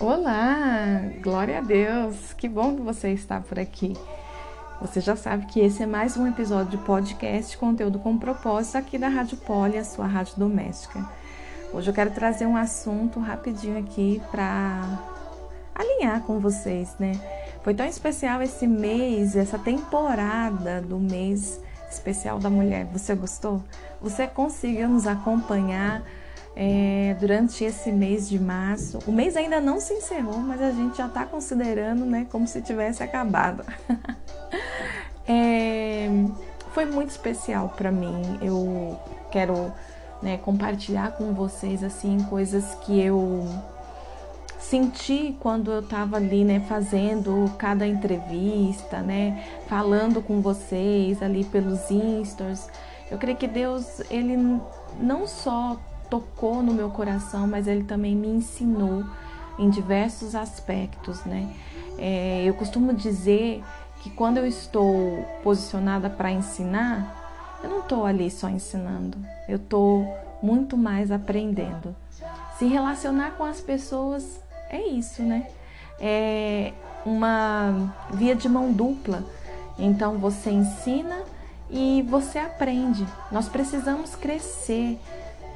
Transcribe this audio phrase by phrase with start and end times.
[0.00, 3.94] Olá, glória a Deus, que bom que você está por aqui.
[4.80, 8.96] Você já sabe que esse é mais um episódio de podcast, conteúdo com propósito aqui
[8.96, 11.06] da Rádio Poli, a sua rádio doméstica.
[11.70, 15.00] Hoje eu quero trazer um assunto rapidinho aqui para
[15.74, 17.12] alinhar com vocês, né?
[17.62, 22.86] Foi tão especial esse mês, essa temporada do mês especial da mulher.
[22.86, 23.62] Você gostou?
[24.00, 26.02] Você conseguiu nos acompanhar?
[26.62, 28.98] É, durante esse mês de março.
[29.06, 32.60] O mês ainda não se encerrou, mas a gente já está considerando né, como se
[32.60, 33.64] tivesse acabado.
[35.26, 36.06] é,
[36.74, 38.38] foi muito especial para mim.
[38.42, 39.72] Eu quero
[40.20, 43.48] né, compartilhar com vocês assim coisas que eu
[44.58, 51.90] senti quando eu estava ali, né, fazendo cada entrevista, né, falando com vocês ali pelos
[51.90, 52.68] instas.
[53.10, 54.36] Eu creio que Deus, ele
[55.00, 59.04] não só tocou no meu coração, mas ele também me ensinou
[59.58, 61.54] em diversos aspectos, né?
[61.98, 63.62] É, eu costumo dizer
[64.02, 69.18] que quando eu estou posicionada para ensinar, eu não estou ali só ensinando,
[69.48, 70.06] eu estou
[70.42, 71.94] muito mais aprendendo.
[72.58, 75.46] Se relacionar com as pessoas é isso, né?
[75.98, 76.72] É
[77.04, 79.24] uma via de mão dupla.
[79.78, 81.22] Então você ensina
[81.70, 83.06] e você aprende.
[83.30, 84.98] Nós precisamos crescer,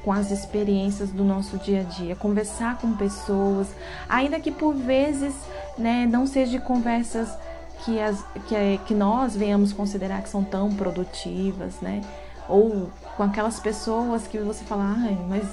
[0.05, 3.67] com as experiências do nosso dia a dia, conversar com pessoas,
[4.07, 5.33] ainda que por vezes
[5.75, 7.35] né, não seja conversas
[7.83, 12.01] que, as, que, que nós venhamos considerar que são tão produtivas, né?
[12.47, 15.43] Ou com aquelas pessoas que você fala, ai, mas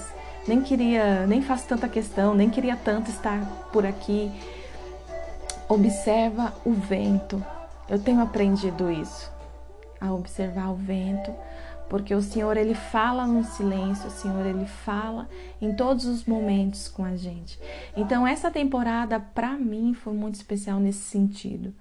[0.47, 3.41] nem queria, nem faço tanta questão, nem queria tanto estar
[3.73, 4.30] por aqui.
[5.67, 7.42] Observa o vento.
[7.89, 9.33] Eu tenho aprendido isso,
[9.98, 11.33] a observar o vento
[11.93, 15.29] porque o Senhor ele fala no silêncio, o Senhor ele fala
[15.61, 17.61] em todos os momentos com a gente.
[17.95, 21.75] Então essa temporada para mim foi muito especial nesse sentido,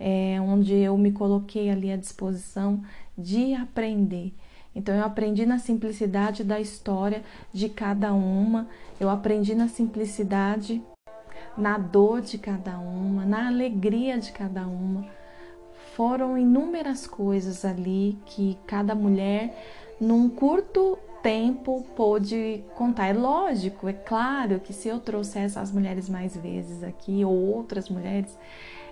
[0.00, 2.82] é, onde eu me coloquei ali à disposição
[3.16, 4.34] de aprender.
[4.74, 8.66] Então eu aprendi na simplicidade da história de cada uma,
[8.98, 10.82] eu aprendi na simplicidade,
[11.56, 15.21] na dor de cada uma, na alegria de cada uma
[15.96, 19.54] foram inúmeras coisas ali que cada mulher,
[20.00, 23.08] num curto tempo, pôde contar.
[23.08, 27.88] É lógico, é claro que se eu trouxesse as mulheres mais vezes aqui, ou outras
[27.88, 28.36] mulheres,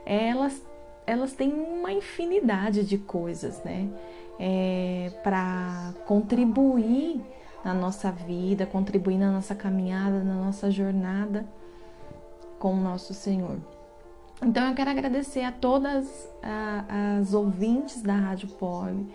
[0.06, 0.62] elas,
[1.06, 3.88] elas têm uma infinidade de coisas, né?
[4.38, 7.20] É, para contribuir
[7.64, 11.46] na nossa vida, contribuir na nossa caminhada, na nossa jornada
[12.58, 13.58] com o nosso Senhor.
[14.42, 16.28] Então eu quero agradecer a todas
[17.20, 19.06] as ouvintes da Rádio Poli,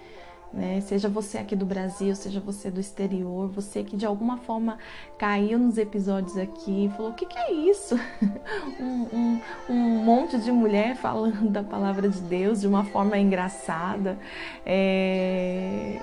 [0.53, 0.79] né?
[0.81, 4.77] seja você aqui do Brasil, seja você do exterior, você que de alguma forma
[5.17, 7.99] caiu nos episódios aqui e falou: o que, que é isso?
[8.79, 14.19] um, um, um, monte de mulher falando da palavra de Deus de uma forma engraçada,
[14.63, 15.99] é...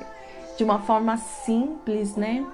[0.58, 2.44] de uma forma simples, né?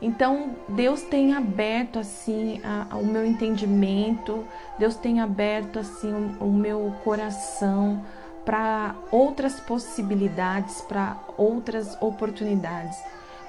[0.00, 4.44] Então, Deus tem aberto assim a, a, o meu entendimento,
[4.78, 8.04] Deus tem aberto assim o, o meu coração
[8.44, 12.96] para outras possibilidades, para outras oportunidades.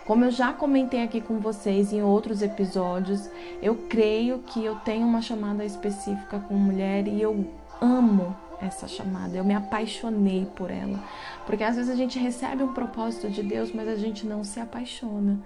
[0.05, 3.29] Como eu já comentei aqui com vocês em outros episódios,
[3.61, 7.45] eu creio que eu tenho uma chamada específica com mulher e eu
[7.81, 11.03] amo essa chamada, eu me apaixonei por ela.
[11.45, 14.59] Porque às vezes a gente recebe um propósito de Deus, mas a gente não se
[14.59, 15.39] apaixona.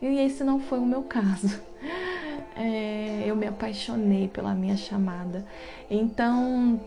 [0.00, 1.60] E esse não foi o meu caso.
[2.56, 5.46] É, eu me apaixonei pela minha chamada.
[5.90, 6.78] Então,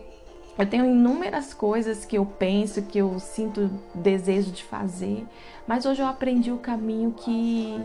[0.56, 5.26] eu tenho inúmeras coisas que eu penso, que eu sinto desejo de fazer,
[5.66, 7.80] mas hoje eu aprendi o caminho que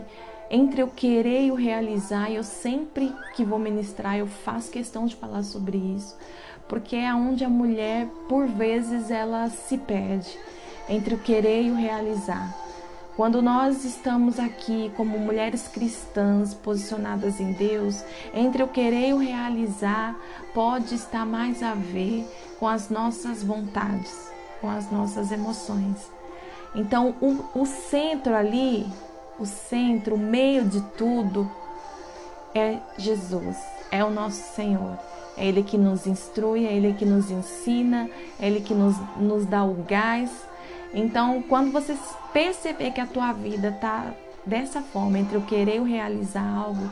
[0.48, 5.16] entre o querer e o realizar, eu sempre que vou ministrar, eu faço questão de
[5.16, 6.16] falar sobre isso,
[6.68, 10.38] porque é onde a mulher, por vezes, ela se perde
[10.88, 12.69] entre o querer e o realizar.
[13.20, 18.02] Quando nós estamos aqui como mulheres cristãs posicionadas em Deus,
[18.32, 20.16] entre o querer e o realizar,
[20.54, 22.26] pode estar mais a ver
[22.58, 26.10] com as nossas vontades, com as nossas emoções.
[26.74, 28.86] Então, o, o centro ali,
[29.38, 31.46] o centro, o meio de tudo
[32.54, 33.58] é Jesus,
[33.90, 34.98] é o nosso Senhor.
[35.36, 38.08] É Ele que nos instrui, é Ele que nos ensina,
[38.40, 40.48] é Ele que nos, nos dá o gás
[40.92, 41.96] então, quando você
[42.32, 44.12] perceber que a tua vida está
[44.44, 46.90] dessa forma, entre o querer e o realizar algo,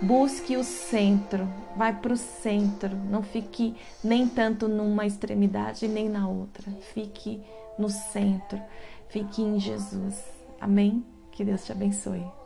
[0.00, 6.28] busque o centro, vai para o centro, não fique nem tanto numa extremidade nem na
[6.28, 7.40] outra, fique
[7.78, 8.60] no centro,
[9.08, 10.22] fique em Jesus.
[10.60, 11.04] Amém?
[11.32, 12.39] Que Deus te abençoe.